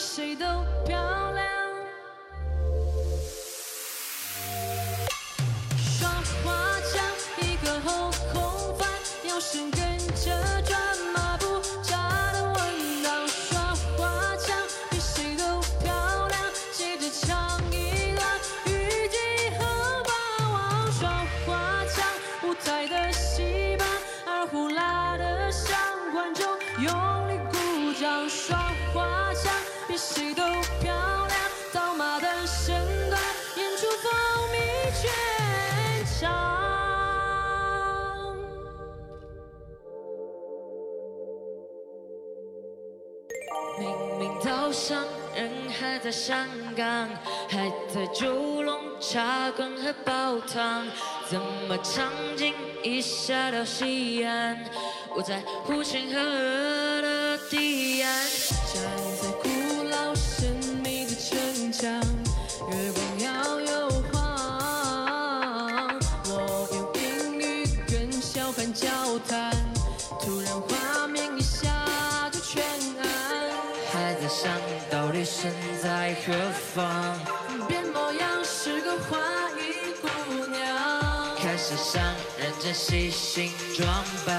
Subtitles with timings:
[0.00, 0.64] 谁都
[43.80, 45.02] 明明早上
[45.34, 47.08] 人还在香港，
[47.48, 50.86] 还在九龙茶馆喝煲汤，
[51.26, 52.52] 怎么场景
[52.84, 54.62] 一下到西安？
[55.16, 56.20] 我在护城河
[57.00, 58.28] 的堤岸，
[58.74, 58.82] 站
[59.22, 59.48] 在古
[59.84, 61.90] 老神秘的城墙，
[62.70, 65.98] 月光摇又晃。
[66.26, 68.86] 我用英语跟小贩交
[69.26, 69.50] 谈，
[70.20, 71.79] 突然画面一下。
[74.30, 74.48] 想
[74.88, 75.52] 到底身
[75.82, 76.32] 在何
[76.72, 77.18] 方，
[77.66, 79.18] 变模样是个花
[79.58, 82.00] 衣姑娘，开始想
[82.38, 83.88] 认真细心装
[84.24, 84.38] 扮，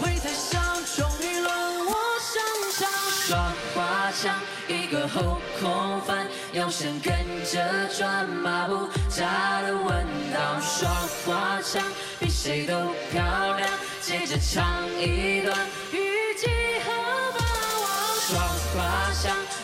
[0.00, 0.62] 会台上
[0.96, 2.42] 终于轮我上
[2.78, 4.34] 场，耍花枪，
[4.66, 7.12] 一个后空翻，腰身跟
[7.44, 10.88] 着转，马步扎的稳当，耍
[11.26, 11.82] 花枪，
[12.18, 13.22] 比谁都漂
[13.58, 13.68] 亮，
[14.00, 15.54] 接着唱一段。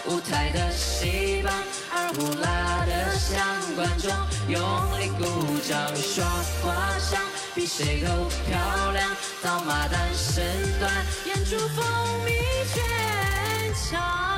[0.07, 1.53] 舞台的戏班，
[1.91, 3.39] 二胡拉得响，
[3.75, 4.11] 观众
[4.49, 4.61] 用
[4.99, 6.25] 力鼓掌，说
[6.63, 7.21] 花枪，
[7.55, 8.09] 比谁都
[8.47, 9.11] 漂亮，
[9.43, 10.93] 刀马旦身段，
[11.27, 11.85] 演出风
[12.25, 12.31] 靡
[12.73, 14.38] 全场。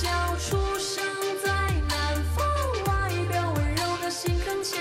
[0.00, 1.04] 小出生
[1.44, 1.50] 在
[1.90, 2.42] 南方，
[2.86, 4.80] 外表温柔的心很强，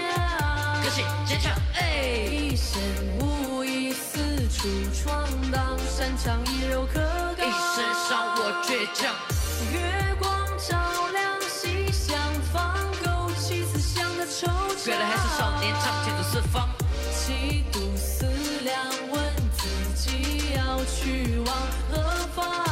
[0.82, 2.80] 个性坚强，哎，一身
[3.20, 7.02] 武艺四处闯荡，擅长以柔克
[7.36, 7.46] 刚。
[7.46, 9.14] 一身伤我倔强，
[9.74, 10.78] 月光照
[11.12, 12.18] 亮西厢
[12.54, 14.88] 房，勾起思乡的惆怅。
[14.88, 16.70] 原来还是少年仗剑走四方。
[17.12, 18.26] 七度思
[18.64, 18.74] 量，
[19.12, 19.22] 问
[19.58, 21.54] 自己要去往
[21.92, 22.00] 何
[22.34, 22.69] 方。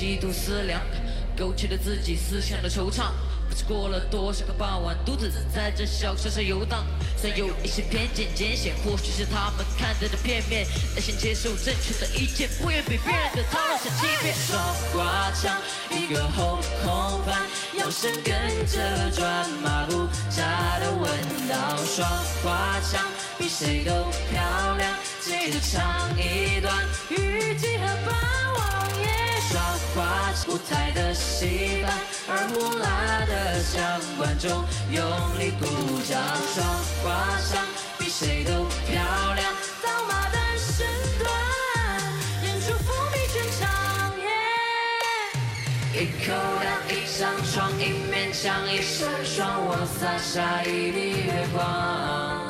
[0.00, 0.80] 几度思量，
[1.36, 3.10] 勾起了自己思乡的惆怅。
[3.50, 6.86] 不知过了多少个傍晚，独自在这小城上游荡。
[7.18, 10.66] 虽然有一些偏见艰险，或许是他们看待的片面。
[10.94, 14.34] 但先接受正确的意见，不愿被别人的讨论所欺骗。
[14.34, 14.56] 耍
[14.94, 17.42] 花枪，一个后空翻，
[17.76, 18.32] 腰身跟
[18.66, 21.10] 着转，马步扎的稳
[21.46, 21.76] 当。
[21.84, 22.08] 耍
[22.42, 23.04] 花枪，
[23.36, 23.92] 比谁都
[24.30, 26.74] 漂亮，接着唱一段
[27.10, 28.12] 虞姬和霸
[28.56, 29.38] 王耶。
[29.50, 29.60] 耍
[29.94, 31.92] 花枪，舞台的戏班，
[32.28, 35.02] 二胡拉的响，观众用
[35.38, 35.66] 力鼓
[36.08, 36.18] 掌。
[36.54, 36.64] 耍
[37.02, 37.62] 花枪，
[37.98, 39.02] 比谁都漂
[39.34, 39.52] 亮，
[39.82, 40.86] 到马旦身
[41.18, 41.28] 段，
[42.42, 43.68] 演出风靡全场。
[45.92, 52.49] 一口干，一张床，一面墙，一扇窗，我洒下一地月光。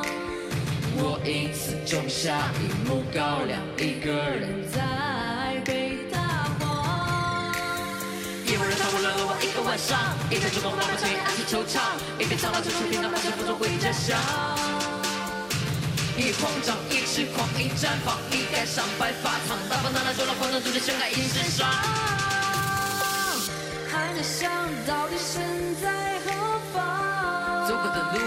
[1.03, 7.51] 我因此种下一亩高粱，一个人在北大荒。
[8.45, 9.97] 夜晚人唱过了我一个晚上，
[10.29, 14.13] 一边烛光望着黑暗的惆怅，一边唱到这首平淡，满身风中回家乡。
[16.13, 21.65] 一慌张，一痴狂，一绽放，一盖上白发苍，大风大浪中了慌张，逐渐深爱一身伤。
[23.89, 24.53] 还在想
[24.85, 25.41] 到底身
[25.81, 25.89] 在
[26.29, 27.65] 何方？
[27.65, 28.19] 走过的路，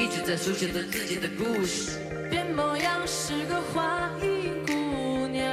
[0.00, 2.00] 一直在书写着自己的故事。
[2.30, 4.72] 变模样是个花衣姑
[5.28, 5.44] 娘，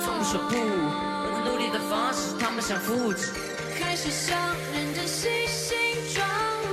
[0.00, 3.32] 从不说不，我努力的方式他们想复制。
[3.76, 4.38] 开始想
[4.72, 5.76] 认真细心
[6.14, 6.24] 装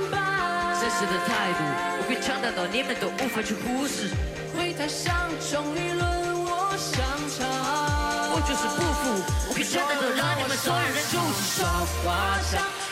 [0.08, 1.64] 扮，真实的态度，
[1.98, 4.06] 我会强大到你们都无法去忽视。
[4.54, 7.02] 会台上终于轮我上
[7.34, 7.42] 场。
[8.30, 9.02] 我就是不服，
[9.50, 12.85] 我可以强大到让你们所有人注视。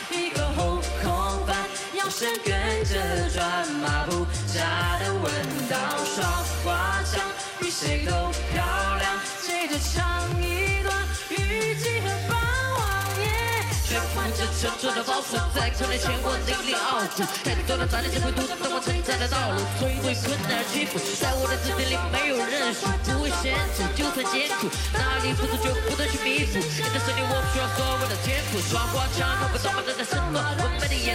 [2.09, 2.53] 耍花枪，一个后空翻，腰身跟
[2.85, 5.31] 着转，马步扎的稳
[5.69, 5.73] 当。
[6.05, 6.23] 耍
[6.63, 7.21] 花枪，
[7.59, 8.11] 比谁都
[8.53, 8.63] 漂
[8.97, 10.95] 亮，接着唱一段
[11.29, 12.35] 虞姬和霸
[12.77, 12.83] 王
[13.19, 13.65] 耶。
[13.87, 19.61] 却换着沉重的包袱，在可能前我历历傲骨，带着多的杂念，只会独自走我承载的道路，
[20.01, 26.65] 会困难而屈服，在我的字典里没有认输，不会险阻，就算艰苦，哪里不足就不断去弥补，赋。
[26.65, 29.81] 你的声音我不需要所谓的天赋，耍花枪，看不到吗？
[29.85, 30.33] 正在什么？
[30.33, 31.14] 完美的演出，风靡了全场。